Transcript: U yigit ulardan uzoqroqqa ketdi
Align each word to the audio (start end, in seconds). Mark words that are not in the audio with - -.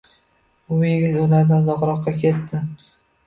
U 0.75 0.77
yigit 0.85 1.19
ulardan 1.25 1.59
uzoqroqqa 1.65 2.13
ketdi 2.23 2.65